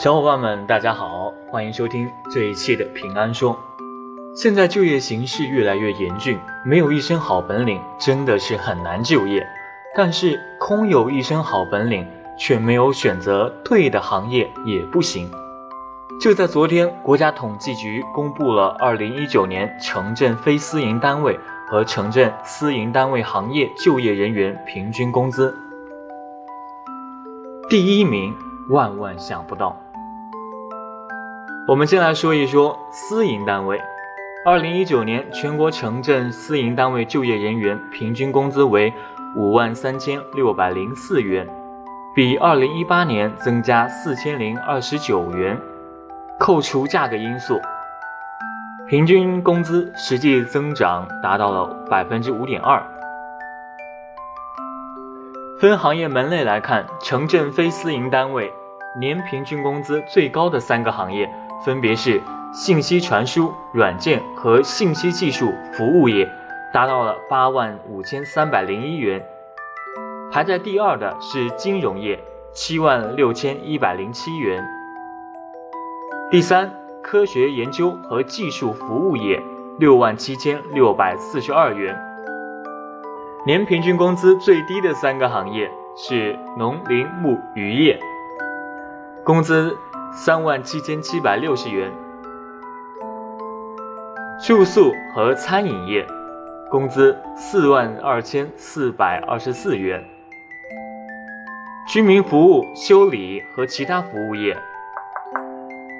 [0.00, 3.58] 小伙伴们，大家好，欢迎收听这一期的平安说。
[4.32, 9.44] 现在就业形势越来越严峻，没有一身好本领，真的是很难就业。
[9.96, 12.06] 但是空有一身好本领，
[12.38, 15.28] 却没有选择对的行业也不行。
[16.20, 25.52] 就在昨天，国家统计局公布了2019年城镇非私营单位和城镇私营单位行业就业人员平均工资，
[27.68, 28.32] 第一名，
[28.68, 29.76] 万万想不到。
[31.68, 33.78] 我们先来说一说私营单位。
[34.42, 38.90] 二零一九年全国城镇私营单位就业人员平均工资为
[39.36, 41.46] 五万三千六百零四元，
[42.16, 45.60] 比二零一八年增加四千零二十九元。
[46.38, 47.60] 扣除价格因素，
[48.88, 52.82] 平均工资实际增长达到了百分之五点二。
[55.60, 58.50] 分行业门类来看，城镇非私营单位
[58.98, 61.30] 年平均工资最高的三个行业。
[61.64, 62.20] 分别是
[62.52, 66.28] 信息传输、软件和信息技术服务业，
[66.72, 69.22] 达到了八万五千三百零一元。
[70.30, 72.18] 排在第二的是金融业，
[72.52, 74.64] 七万六千一百零七元。
[76.30, 76.70] 第三，
[77.02, 79.42] 科学研究和技术服务业，
[79.78, 81.98] 六万七千六百四十二元。
[83.46, 87.98] 年平均工资最低的三个行业是农林牧渔业，
[89.24, 89.76] 工资。
[90.12, 91.92] 三万七千七百六十元，
[94.44, 96.06] 住宿和餐饮业
[96.70, 100.02] 工资四万二千四百二十四元，
[101.86, 104.56] 居民服务、修理和其他服务业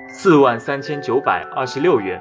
[0.09, 2.21] 四万三千九百二十六元。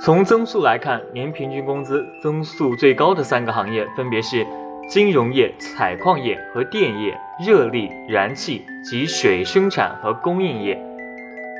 [0.00, 4.46] 从增速来看，年平均工资增速最高的三个行业分别是。
[4.88, 7.14] 金融业、采矿业和电业、
[7.46, 10.82] 热力、燃气及水生产和供应业，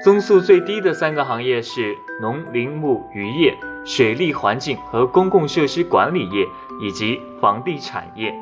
[0.03, 6.47] 增速最低的三个行业是农林牧渔业、水利环境和公共设施管理业
[6.81, 8.35] 以及房地产业。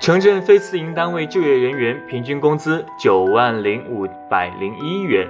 [0.00, 5.26] 城镇非私营单位就业人员平均工资九万零五百零一元，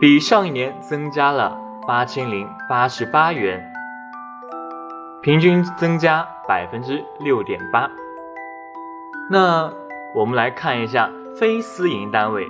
[0.00, 3.64] 比上一年增加了八千零八十八元。
[5.20, 7.90] 平均增加百分之六点八。
[9.28, 9.68] 那
[10.14, 12.46] 我们来看一下非私营单位。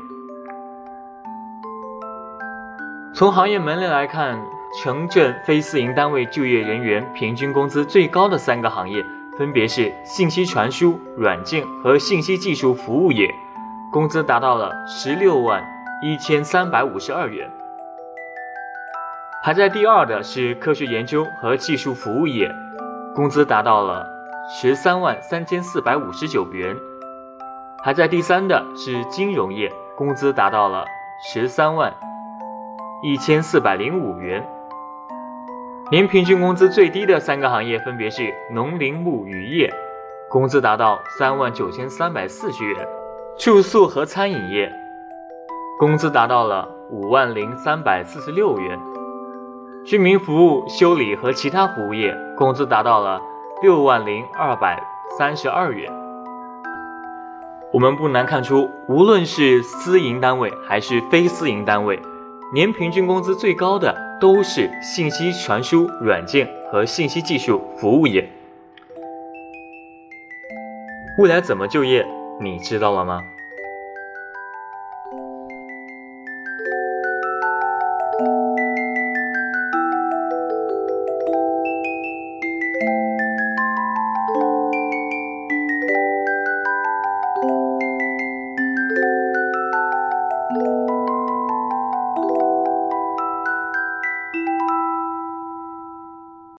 [3.15, 4.39] 从行业门类来看，
[4.83, 9.03] 城镇非私营单位就业人员平均工资最高的三个行业
[9.39, 13.35] 分别是信息传输、软件和信息技术服务业，
[13.91, 15.65] 工资达到了十六万
[16.03, 17.51] 一千三百五十二元。
[19.49, 22.55] 排在第二的是科学研究和技术服务业，
[23.15, 24.07] 工资达到了
[24.47, 26.77] 十三万三千四百五十九元。
[27.83, 30.85] 排在第三的是金融业，工资达到了
[31.25, 31.91] 十三万
[33.03, 34.47] 一千四百零五元。
[35.91, 39.73] 年平均工资最低的三个行业分别是农林牧渔业，
[40.29, 42.85] 工资达到三万九千三百四十元；
[43.39, 44.71] 住宿和餐饮业，
[45.79, 48.79] 工资达到了五万零三百四十六元。
[49.89, 53.23] 居民服务、修理和其他服务业工资达到了
[53.63, 54.79] 六万零二百
[55.17, 55.91] 三十二元。
[57.73, 61.99] 我们不难看出，无论是私营单位还是非私营单位，
[62.53, 68.31] 年平均工资最高的都是信息传输、软件和信息技术服务业。
[71.19, 72.07] 未来怎么就业，
[72.43, 73.23] 你知道了吗？